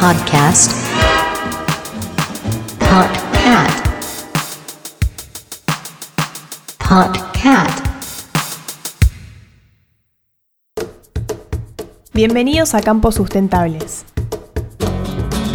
[0.00, 0.72] Podcast.
[2.80, 3.70] Podcat.
[6.78, 7.70] Podcat.
[12.12, 14.04] Bienvenidos a Campos Sustentables.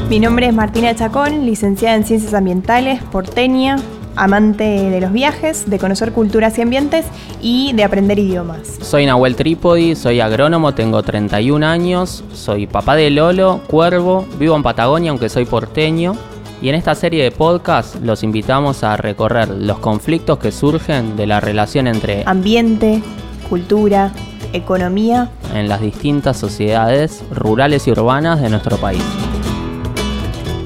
[0.09, 3.75] Mi nombre es Martina Chacón, licenciada en Ciencias Ambientales, porteña,
[4.16, 7.05] amante de los viajes, de conocer culturas y ambientes
[7.41, 8.77] y de aprender idiomas.
[8.81, 14.63] Soy Nahuel Trípodi, soy agrónomo, tengo 31 años, soy papá de Lolo, cuervo, vivo en
[14.63, 16.16] Patagonia aunque soy porteño.
[16.62, 21.27] Y en esta serie de podcast los invitamos a recorrer los conflictos que surgen de
[21.27, 23.04] la relación entre Ambiente,
[23.49, 24.12] cultura,
[24.54, 25.29] economía.
[25.54, 29.04] en las distintas sociedades rurales y urbanas de nuestro país.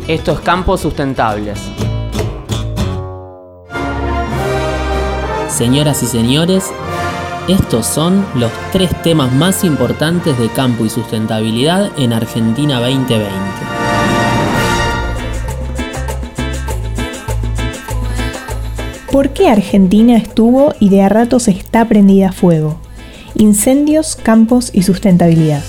[0.07, 1.59] Esto es Campos Sustentables.
[5.59, 6.71] Señoras y señores,
[7.49, 13.27] estos son los tres temas más importantes de campo y sustentabilidad en Argentina 2020.
[19.11, 22.79] ¿Por qué Argentina estuvo y de a ratos está prendida a fuego?
[23.35, 25.61] Incendios, campos y sustentabilidad.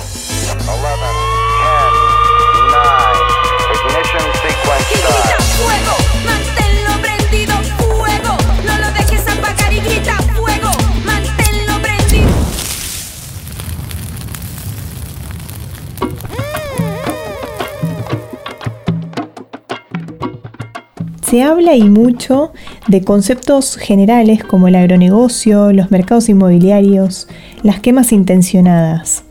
[21.31, 22.51] Se habla y mucho
[22.89, 27.29] de conceptos generales como el agronegocio, los mercados inmobiliarios,
[27.63, 29.23] las quemas intencionadas.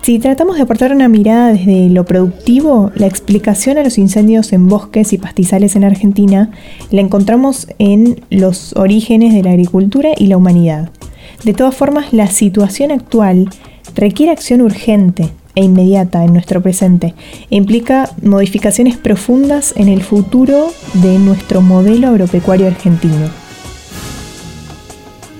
[0.00, 4.66] Si tratamos de aportar una mirada desde lo productivo, la explicación a los incendios en
[4.66, 6.50] bosques y pastizales en Argentina
[6.90, 10.88] la encontramos en los orígenes de la agricultura y la humanidad.
[11.44, 13.50] De todas formas, la situación actual
[13.94, 17.14] requiere acción urgente e inmediata en nuestro presente
[17.50, 23.28] implica modificaciones profundas en el futuro de nuestro modelo agropecuario argentino.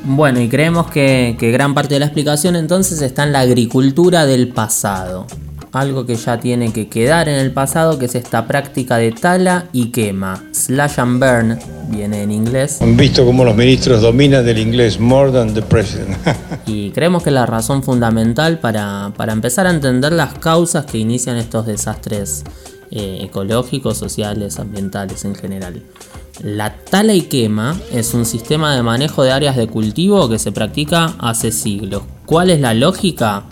[0.05, 4.27] Bueno, y creemos que, que gran parte de la explicación entonces está en la agricultura
[4.27, 5.27] del pasado.
[5.75, 9.67] Algo que ya tiene que quedar en el pasado, que es esta práctica de tala
[9.73, 10.41] y quema.
[10.53, 11.59] Slash and burn,
[11.89, 12.81] viene en inglés.
[12.81, 16.17] Han visto cómo los ministros dominan el inglés more than the president.
[16.67, 20.99] Y creemos que es la razón fundamental para, para empezar a entender las causas que
[20.99, 22.45] inician estos desastres
[22.93, 25.83] eh, ecológicos, sociales, ambientales en general.
[26.41, 30.53] La tala y quema es un sistema de manejo de áreas de cultivo que se
[30.53, 32.05] practica hace siglos.
[32.27, 33.45] ¿Cuál es la lógica?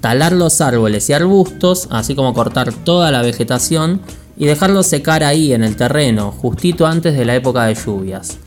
[0.00, 4.00] Talar los árboles y arbustos, así como cortar toda la vegetación
[4.36, 8.38] y dejarlos secar ahí en el terreno, justito antes de la época de lluvias.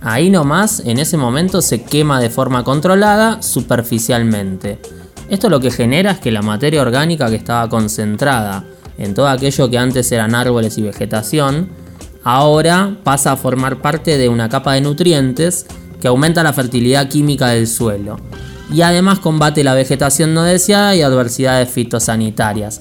[0.00, 4.80] Ahí nomás, en ese momento se quema de forma controlada superficialmente.
[5.28, 8.64] Esto lo que genera es que la materia orgánica que estaba concentrada
[8.98, 11.68] en todo aquello que antes eran árboles y vegetación,
[12.24, 15.66] ahora pasa a formar parte de una capa de nutrientes
[16.00, 18.18] que aumenta la fertilidad química del suelo
[18.72, 22.80] y además combate la vegetación no deseada y adversidades fitosanitarias.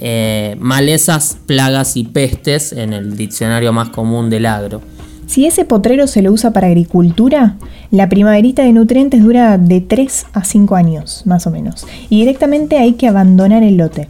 [0.00, 4.80] Eh, malezas, plagas y pestes en el diccionario más común del agro.
[5.26, 7.56] Si ese potrero se lo usa para agricultura,
[7.90, 12.78] la primaverita de nutrientes dura de 3 a 5 años, más o menos, y directamente
[12.78, 14.08] hay que abandonar el lote.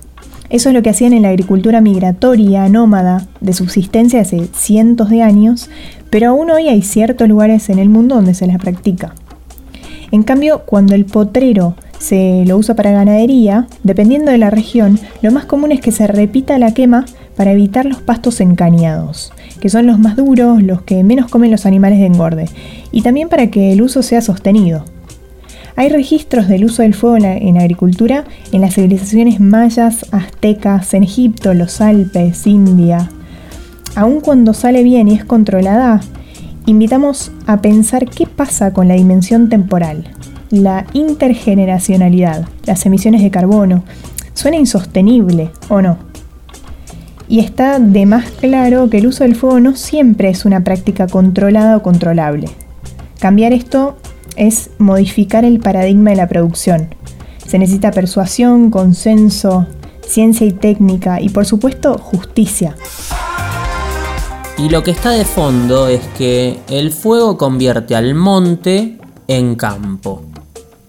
[0.51, 5.23] Eso es lo que hacían en la agricultura migratoria, nómada, de subsistencia hace cientos de
[5.23, 5.71] años,
[6.11, 9.15] pero aún hoy hay ciertos lugares en el mundo donde se la practica.
[10.13, 15.33] En cambio, cuando el potrero se lo usa para ganadería, dependiendo de la región, lo
[15.33, 19.87] más común es que se repita la quema para evitar los pastos encañados, que son
[19.87, 22.45] los más duros, los que menos comen los animales de engorde,
[22.93, 24.85] y también para que el uso sea sostenido.
[25.77, 31.55] Hay registros del uso del fuego en, agricultura en las civilizaciones mayas, aztecas, en Egipto,
[31.55, 33.09] los Alpes, India.
[33.95, 36.03] Aun cuando sale bien y es controlada,
[36.67, 40.09] invitamos a pensar qué pasa con la dimensión temporal,
[40.51, 43.85] la intergeneracionalidad, las emisiones de carbono.
[44.35, 45.99] Suena insostenible, ¿o no?
[47.29, 51.07] Y está de más claro que el uso del fuego no siempre es una práctica
[51.07, 52.49] controlada o controlable.
[53.19, 53.97] Cambiar esto
[54.37, 56.95] es modificar el paradigma de la producción.
[57.47, 59.67] Se necesita persuasión, consenso,
[60.07, 62.75] ciencia y técnica y por supuesto justicia.
[64.59, 70.23] Y lo que está de fondo es que el fuego convierte al monte en campo.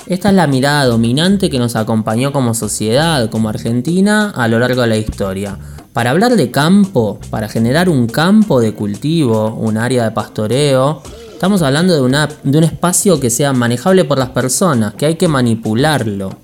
[0.06, 4.82] Esta es la mirada dominante que nos acompañó como sociedad, como Argentina, a lo largo
[4.82, 5.58] de la historia.
[5.94, 11.02] Para hablar de campo, para generar un campo de cultivo, un área de pastoreo,
[11.32, 15.16] estamos hablando de, una- de un espacio que sea manejable por las personas, que hay
[15.16, 16.36] que manipularlo.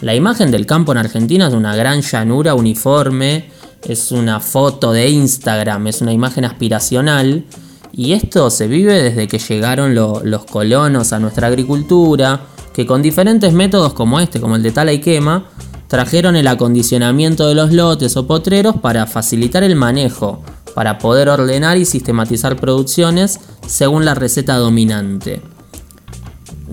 [0.00, 3.48] La imagen del campo en Argentina es una gran llanura uniforme,
[3.86, 7.44] es una foto de Instagram, es una imagen aspiracional.
[7.92, 12.40] Y esto se vive desde que llegaron lo- los colonos a nuestra agricultura,
[12.72, 15.46] que con diferentes métodos como este, como el de tala y quema,
[15.86, 20.42] trajeron el acondicionamiento de los lotes o potreros para facilitar el manejo,
[20.74, 23.38] para poder ordenar y sistematizar producciones
[23.68, 25.40] según la receta dominante.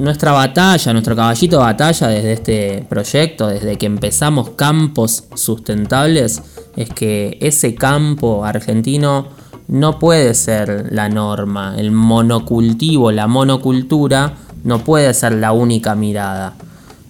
[0.02, 6.42] Nuestra batalla, nuestro caballito de batalla desde este proyecto, desde que empezamos campos sustentables,
[6.76, 9.28] es que ese campo argentino
[9.68, 11.76] no puede ser la norma.
[11.78, 16.56] El monocultivo, la monocultura, no puede ser la única mirada.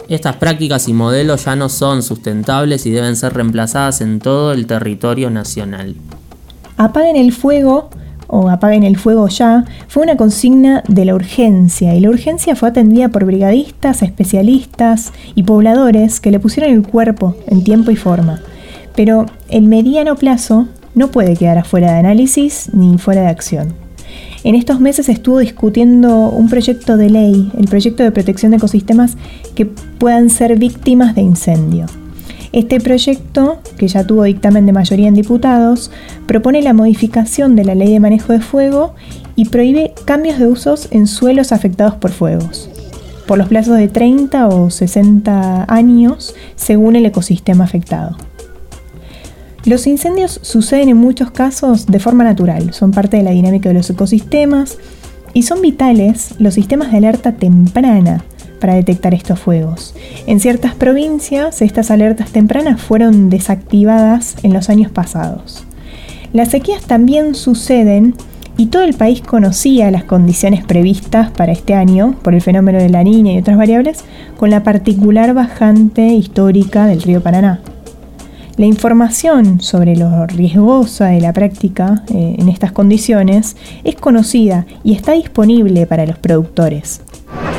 [0.10, 4.68] Estas prácticas y modelos ya no son sustentables y deben ser reemplazadas en todo el
[4.68, 5.96] territorio nacional.
[6.76, 7.90] Apaguen el fuego
[8.31, 12.69] o apaguen el fuego ya fue una consigna de la urgencia y la urgencia fue
[12.69, 18.39] atendida por brigadistas, especialistas y pobladores que le pusieron el cuerpo en tiempo y forma.
[18.95, 23.74] Pero el mediano plazo no puede quedar afuera de análisis ni fuera de acción.
[24.44, 29.18] En estos meses estuvo discutiendo un proyecto de ley, el proyecto de protección de ecosistemas
[29.56, 31.86] que puedan ser víctimas de incendio.
[32.53, 35.89] Este proyecto, que ya tuvo dictamen de mayoría en diputados,
[36.25, 38.94] propone la modificación de la ley de manejo de fuego
[39.38, 42.69] y prohíbe cambios de usos en suelos afectados por fuegos,
[43.25, 48.18] por los plazos de 30 o 60 años según el ecosistema afectado.
[49.63, 53.75] Los incendios suceden en muchos casos de forma natural, son parte de la dinámica de
[53.75, 54.77] los ecosistemas
[55.33, 58.25] y son vitales los sistemas de alerta temprana
[58.62, 59.94] para detectar estos fuegos.
[60.28, 65.66] En ciertas provincias estas alertas tempranas fueron desactivadas en los años pasados.
[66.31, 68.16] Las sequías también suceden
[68.56, 72.90] y todo el país conocía las condiciones previstas para este año por el fenómeno de
[72.90, 74.06] la niña y otras variables
[74.38, 77.60] con la particular bajante histórica del río Paraná.
[78.57, 84.94] La información sobre lo riesgosa de la práctica eh, en estas condiciones es conocida y
[84.94, 87.02] está disponible para los productores.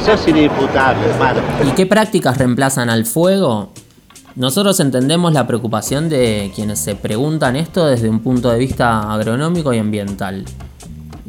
[0.05, 1.41] Sos inimputable, hermano.
[1.65, 3.71] ¿Y qué prácticas reemplazan al fuego?
[4.35, 9.73] Nosotros entendemos la preocupación de quienes se preguntan esto desde un punto de vista agronómico
[9.73, 10.45] y ambiental.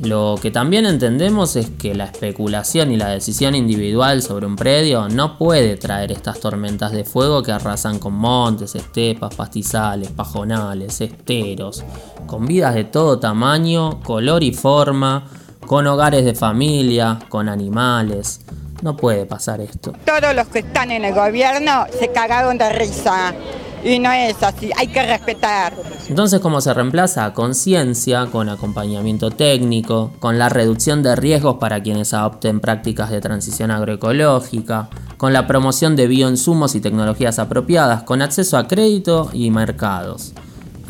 [0.01, 5.07] Lo que también entendemos es que la especulación y la decisión individual sobre un predio
[5.07, 11.83] no puede traer estas tormentas de fuego que arrasan con montes, estepas, pastizales, pajonales, esteros,
[12.25, 15.25] con vidas de todo tamaño, color y forma,
[15.67, 18.41] con hogares de familia, con animales.
[18.83, 19.93] No puede pasar esto.
[20.05, 23.33] Todos los que están en el gobierno se cagaron de risa.
[23.81, 25.73] Y no es así, hay que respetar.
[26.09, 27.23] Entonces, ¿cómo se reemplaza?
[27.23, 33.21] A conciencia, con acompañamiento técnico, con la reducción de riesgos para quienes adopten prácticas de
[33.21, 39.49] transición agroecológica, con la promoción de bioinsumos y tecnologías apropiadas, con acceso a crédito y
[39.49, 40.33] mercados.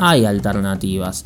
[0.00, 1.24] Hay alternativas.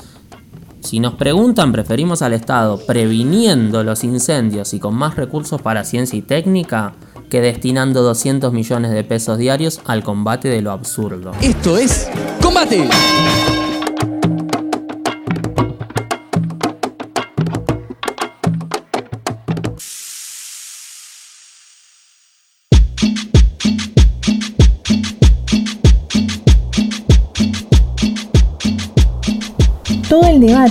[0.80, 6.18] Si nos preguntan, preferimos al Estado previniendo los incendios y con más recursos para ciencia
[6.18, 6.94] y técnica
[7.28, 11.32] que destinando 200 millones de pesos diarios al combate de lo absurdo.
[11.42, 12.08] Esto es
[12.40, 12.88] Combate.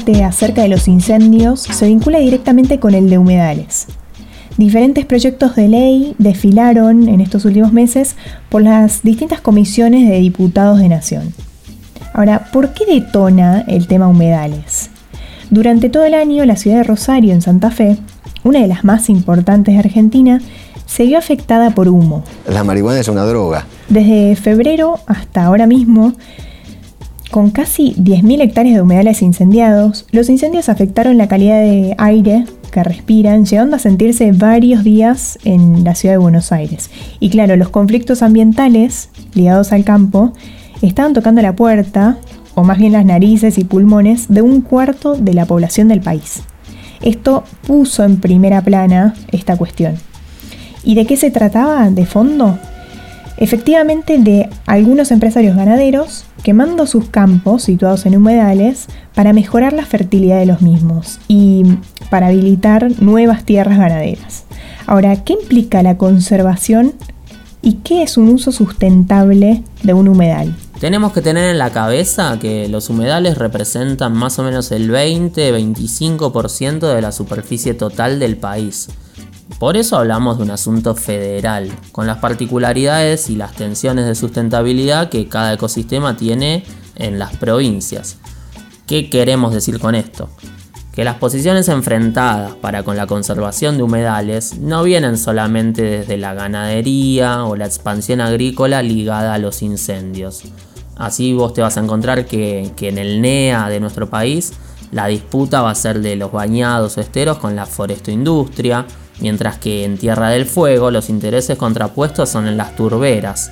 [0.06, 3.88] Debate acerca de los incendios se vincula directamente con el de humedales.
[4.58, 8.16] Diferentes proyectos de ley desfilaron en estos últimos meses
[8.50, 11.34] por las distintas comisiones de diputados de Nación.
[12.14, 14.90] Ahora, ¿por qué detona el tema humedales?
[15.50, 17.98] Durante todo el año, la ciudad de Rosario, en Santa Fe,
[18.44, 20.42] una de las más importantes de Argentina,
[20.86, 22.24] se vio afectada por humo.
[22.48, 23.66] La marihuana es una droga.
[23.90, 26.14] Desde febrero hasta ahora mismo,
[27.32, 32.84] con casi 10.000 hectáreas de humedales incendiados, los incendios afectaron la calidad de aire que
[32.84, 36.90] respiran, llegando a sentirse varios días en la ciudad de Buenos Aires.
[37.20, 40.34] Y claro, los conflictos ambientales ligados al campo
[40.82, 42.18] estaban tocando la puerta,
[42.56, 46.44] o más bien las narices y pulmones, de un cuarto de la población del país.
[47.02, 49.96] Esto puso en primera plana esta cuestión.
[50.84, 52.58] ¿Y de qué se trataba de fondo?
[53.38, 60.40] Efectivamente de algunos empresarios ganaderos quemando sus campos situados en humedales para mejorar la fertilidad
[60.40, 61.64] de los mismos y
[62.10, 64.46] para habilitar nuevas tierras ganaderas.
[64.88, 66.94] Ahora, ¿qué implica la conservación
[67.62, 70.56] y qué es un uso sustentable de un humedal?
[70.80, 76.94] Tenemos que tener en la cabeza que los humedales representan más o menos el 20-25%
[76.94, 78.88] de la superficie total del país.
[79.60, 85.10] Por eso hablamos de un asunto federal, con las particularidades y las tensiones de sustentabilidad
[85.10, 86.64] que cada ecosistema tiene
[86.96, 88.18] en las provincias.
[88.86, 90.30] ¿Qué queremos decir con esto?
[90.94, 96.36] Que las posiciones enfrentadas para con la conservación de humedales no vienen solamente desde la
[96.36, 100.44] ganadería o la expansión agrícola ligada a los incendios.
[100.96, 104.54] Así vos te vas a encontrar que, en el NEA de nuestro país
[104.92, 108.86] la disputa va a ser de los bañados o esteros con la forestoindustria,
[109.20, 113.52] mientras que en Tierra del Fuego los intereses contrapuestos son en las turberas.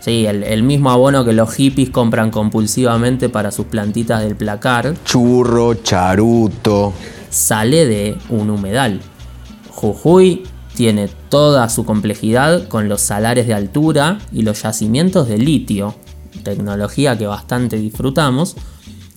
[0.00, 4.94] Sí, el, el mismo abono que los hippies compran compulsivamente para sus plantitas del placar
[5.04, 6.94] Churro, charuto.
[7.28, 9.00] sale de un humedal.
[9.70, 15.94] Jujuy tiene toda su complejidad con los salares de altura y los yacimientos de litio,
[16.42, 18.56] tecnología que bastante disfrutamos.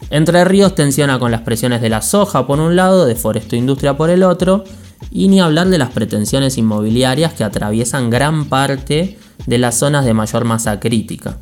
[0.10, 4.10] Entre Ríos tensiona con las presiones de la soja por un lado, de forestoindustria por
[4.10, 4.66] el otro,
[5.12, 10.14] y ni hablar de las pretensiones inmobiliarias que atraviesan gran parte de las zonas de
[10.14, 11.38] mayor masa crítica.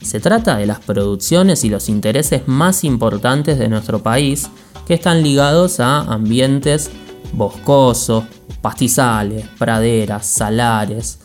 [0.00, 4.48] Se trata de las producciones y los intereses más importantes de nuestro país
[4.86, 6.90] que están ligados a ambientes
[7.32, 8.24] boscosos,
[8.62, 11.18] pastizales, praderas, salares.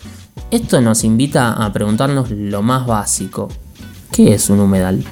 [0.51, 3.49] Esto nos invita a preguntarnos lo más básico.
[4.11, 5.03] ¿Qué es un humedal?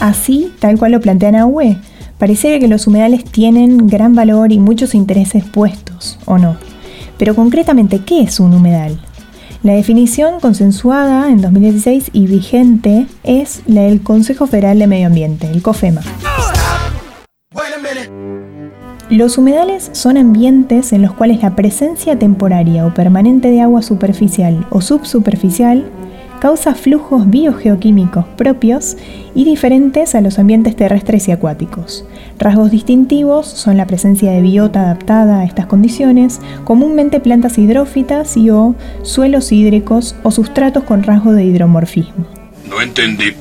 [0.00, 1.78] Así, tal cual lo plantea Nahue,
[2.18, 6.56] pareciera que los humedales tienen gran valor y muchos intereses puestos, ¿o no?
[7.18, 8.98] Pero concretamente, ¿qué es un humedal?
[9.62, 15.50] La definición consensuada en 2016 y vigente es la del Consejo Federal de Medio Ambiente,
[15.50, 16.02] el COFEMA.
[19.10, 24.66] Los humedales son ambientes en los cuales la presencia temporaria o permanente de agua superficial
[24.70, 25.84] o subsuperficial
[26.44, 28.98] causa flujos biogeoquímicos propios
[29.34, 32.04] y diferentes a los ambientes terrestres y acuáticos.
[32.38, 38.50] Rasgos distintivos son la presencia de biota adaptada a estas condiciones, comúnmente plantas hidrófitas y
[38.50, 42.26] o suelos hídricos o sustratos con rasgo de hidromorfismo.
[42.68, 43.32] No entendí.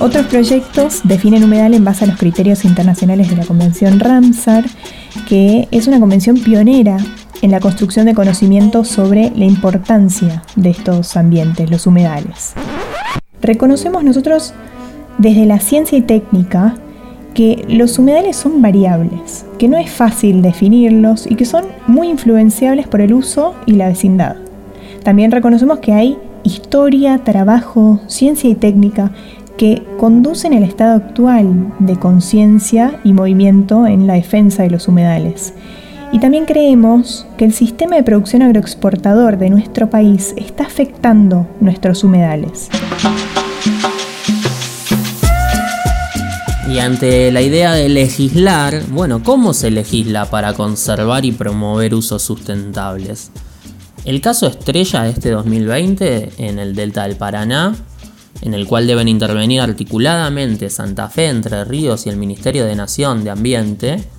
[0.00, 4.64] Otros proyectos definen humedal en base a los criterios internacionales de la Convención Ramsar,
[5.28, 6.96] que es una convención pionera
[7.42, 12.54] en la construcción de conocimiento sobre la importancia de estos ambientes, los humedales.
[13.42, 14.54] Reconocemos nosotros
[15.18, 16.74] desde la ciencia y técnica
[17.34, 22.88] que los humedales son variables, que no es fácil definirlos y que son muy influenciables
[22.88, 24.36] por el uso y la vecindad.
[25.04, 29.12] También reconocemos que hay historia, trabajo, ciencia y técnica
[29.56, 35.54] que conducen el estado actual de conciencia y movimiento en la defensa de los humedales.
[36.16, 42.02] Y también creemos que el sistema de producción agroexportador de nuestro país está afectando nuestros
[42.04, 42.70] humedales.
[46.72, 52.22] Y ante la idea de legislar, bueno, ¿cómo se legisla para conservar y promover usos
[52.22, 53.30] sustentables?
[54.06, 57.74] El caso estrella de este 2020 en el Delta del Paraná,
[58.40, 63.22] en el cual deben intervenir articuladamente Santa Fe, Entre Ríos y el Ministerio de Nación
[63.22, 64.15] de Ambiente,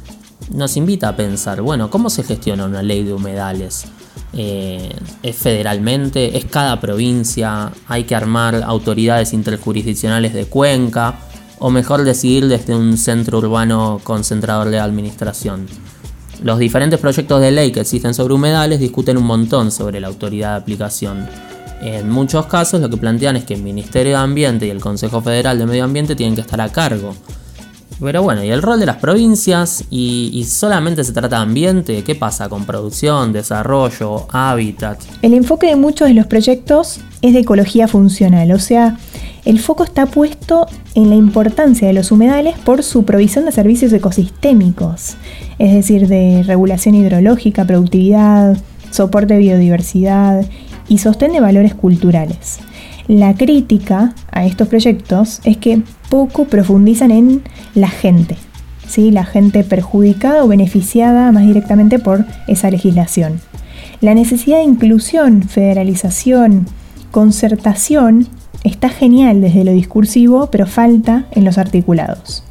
[0.51, 3.85] nos invita a pensar, bueno, ¿cómo se gestiona una ley de humedales?
[4.33, 4.89] Eh,
[5.23, 6.37] ¿Es federalmente?
[6.37, 7.71] ¿Es cada provincia?
[7.87, 11.15] ¿Hay que armar autoridades interjurisdiccionales de cuenca?
[11.59, 15.67] ¿O mejor decidir desde un centro urbano concentrador de administración?
[16.43, 20.51] Los diferentes proyectos de ley que existen sobre humedales discuten un montón sobre la autoridad
[20.51, 21.27] de aplicación.
[21.81, 25.21] En muchos casos lo que plantean es que el Ministerio de Ambiente y el Consejo
[25.21, 27.15] Federal de Medio Ambiente tienen que estar a cargo.
[27.99, 29.83] Pero bueno, ¿y el rol de las provincias?
[29.89, 32.03] ¿Y, solamente se trata de ambiente?
[32.03, 34.99] ¿Qué pasa con producción, desarrollo, hábitat?
[35.21, 38.97] El enfoque de muchos de los proyectos es de ecología funcional, o sea,
[39.45, 43.93] el foco está puesto en la importancia de los humedales por su provisión de servicios
[43.93, 45.15] ecosistémicos,
[45.57, 48.57] es decir, de regulación hidrológica, productividad,
[48.91, 50.45] soporte de biodiversidad
[50.87, 52.59] y sostén de valores culturales.
[53.07, 57.41] La crítica a estos proyectos es que poco profundizan en
[57.75, 58.37] la gente,
[58.87, 59.11] ¿sí?
[59.11, 63.39] la gente perjudicada o beneficiada más directamente por esa legislación.
[64.01, 66.67] La necesidad de inclusión, federalización,
[67.11, 68.27] concertación
[68.63, 72.43] está genial desde lo discursivo, pero falta en los articulados.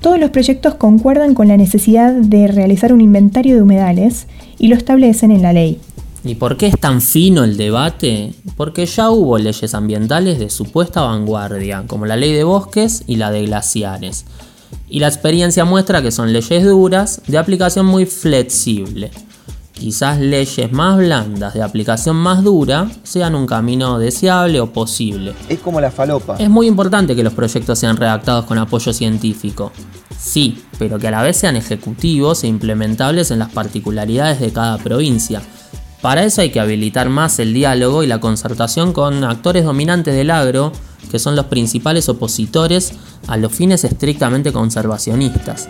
[0.00, 4.28] Todos los proyectos concuerdan con la necesidad de realizar un inventario de humedales
[4.58, 5.80] y lo establecen en la ley.
[6.28, 8.34] ¿Y por qué es tan fino el debate?
[8.54, 13.30] Porque ya hubo leyes ambientales de supuesta vanguardia, como la ley de bosques y la
[13.30, 14.26] de glaciares.
[14.90, 19.10] Y la experiencia muestra que son leyes duras, de aplicación muy flexible.
[19.72, 25.32] quizás leyes más blandas de aplicación más dura sean un camino deseable o posible.
[25.48, 26.36] Es como la falopa.
[26.36, 29.72] Es muy importante que los proyectos sean redactados con apoyo científico.
[30.18, 34.76] Sí, pero que a la vez sean ejecutivos e implementables en las particularidades de cada
[34.76, 35.40] provincia.
[36.00, 40.30] Para eso hay que habilitar más el diálogo y la concertación con actores dominantes del
[40.30, 40.72] agro,
[41.10, 42.92] que son los principales opositores
[43.26, 45.68] a los fines estrictamente conservacionistas.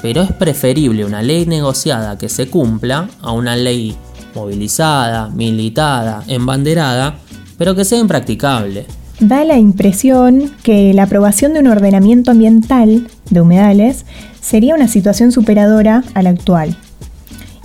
[0.00, 3.94] Pero es preferible una ley negociada que se cumpla a una ley
[4.34, 7.16] movilizada, militada, embanderada,
[7.58, 8.86] pero que sea impracticable.
[9.20, 14.04] Da la impresión que la aprobación de un ordenamiento ambiental de humedales
[14.40, 16.76] sería una situación superadora a la actual.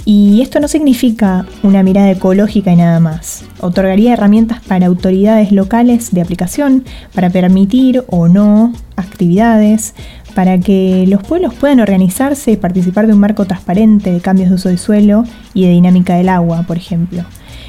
[0.04, 3.44] Y esto no significa una mirada ecológica y nada más.
[3.60, 9.94] Otorgaría herramientas para autoridades locales de aplicación para permitir o no actividades,
[10.34, 14.56] para que los pueblos puedan organizarse y participar de un marco transparente de cambios de
[14.56, 17.24] uso de suelo y de dinámica del agua, por ejemplo.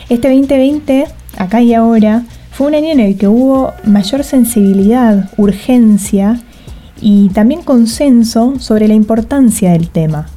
[0.08, 6.40] Este 2020, acá y ahora, fue un año en el que hubo mayor sensibilidad, urgencia
[7.00, 10.28] y también consenso sobre la importancia del tema.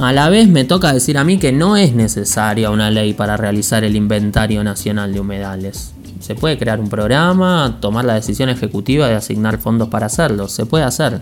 [0.00, 3.36] A la vez me toca decir a mí que no es necesaria una ley para
[3.36, 5.92] realizar el inventario nacional de humedales.
[6.20, 10.64] Se puede crear un programa, tomar la decisión ejecutiva de asignar fondos para hacerlo, se
[10.64, 11.20] puede hacer.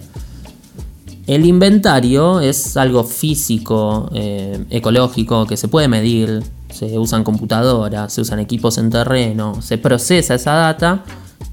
[1.26, 8.20] El inventario es algo físico, eh, ecológico, que se puede medir, se usan computadoras, se
[8.20, 11.02] usan equipos en terreno, se procesa esa data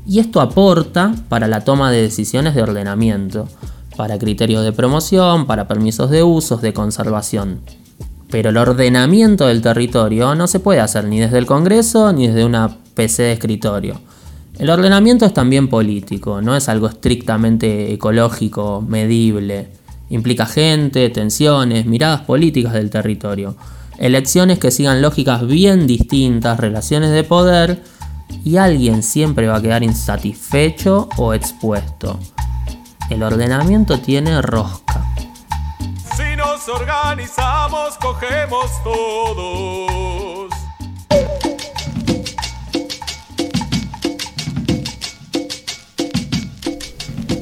[0.06, 3.48] y esto aporta para la toma de decisiones de ordenamiento,
[3.96, 7.62] para criterios de promoción, para permisos de usos, de conservación.
[8.30, 12.46] Pero el ordenamiento del territorio no se puede hacer ni desde el Congreso ni desde
[12.46, 14.02] una PC de escritorio.
[14.58, 19.70] El ordenamiento es también político, no es algo estrictamente ecológico, medible.
[20.10, 23.56] Implica gente, tensiones, miradas políticas del territorio,
[23.98, 27.82] elecciones que sigan lógicas bien distintas, relaciones de poder,
[28.44, 32.20] y alguien siempre va a quedar insatisfecho o expuesto.
[33.08, 35.06] El ordenamiento tiene rosca.
[36.18, 40.50] Si nos organizamos, cogemos todos.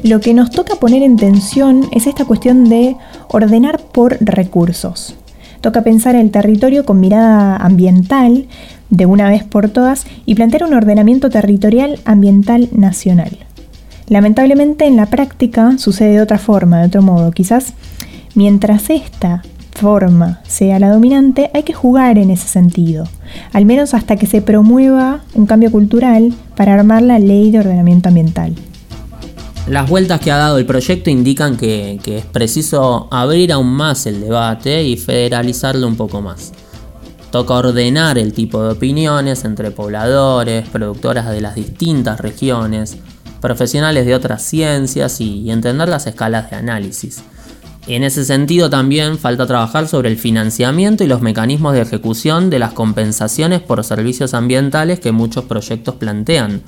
[0.03, 2.97] Lo que nos toca poner en tensión es esta cuestión de
[3.29, 5.15] ordenar por recursos.
[5.61, 8.47] Toca pensar el territorio con mirada ambiental
[8.89, 13.45] de una vez por todas y plantear un ordenamiento territorial ambiental nacional.
[14.13, 17.31] Lamentablemente en la práctica sucede de otra forma, de otro modo.
[17.31, 17.73] Quizás
[18.35, 23.07] mientras esta forma sea la dominante, hay que jugar en ese sentido,
[23.53, 28.09] al menos hasta que se promueva un cambio cultural para armar la ley de ordenamiento
[28.09, 28.53] ambiental.
[29.65, 34.21] Las vueltas que ha dado el proyecto indican que, es preciso abrir aún más el
[34.21, 36.51] debate y federalizarlo un poco más.
[37.31, 42.99] Toca ordenar el tipo de opiniones entre pobladores, productoras de las distintas regiones,
[43.43, 47.23] profesionales de otras ciencias y, entender las escalas de análisis.
[47.87, 52.59] En ese sentido también falta trabajar sobre el financiamiento y los mecanismos de ejecución de
[52.59, 56.61] las compensaciones por servicios ambientales que muchos proyectos plantean,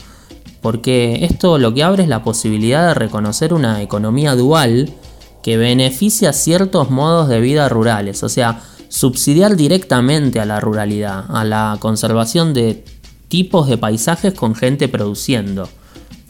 [0.62, 4.90] porque esto lo que abre es la posibilidad de reconocer una economía dual
[5.44, 8.60] que beneficia ciertos modos de vida rurales, o sea,
[8.90, 12.84] subsidiar directamente a la ruralidad, a la conservación de
[13.30, 15.70] tipos de paisajes con gente produciendo.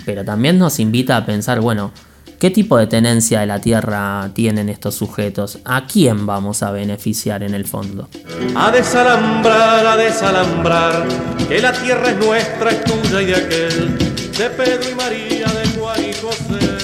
[0.06, 1.92] Pero también nos invita a pensar, bueno,
[2.40, 5.58] ¿qué tipo de tenencia de la tierra tienen estos sujetos?
[5.66, 8.08] ¿A quién vamos a beneficiar en el fondo?
[8.56, 11.08] A desalambrar, a desalambrar,
[11.50, 13.98] que la tierra es nuestra, es tuya y de aquel,
[14.38, 16.76] de Pedro y María, de Juan y José.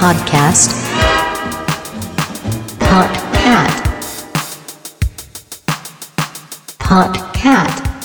[0.00, 0.72] Podcast.
[6.86, 7.26] Podcat.
[7.34, 7.95] Podcat.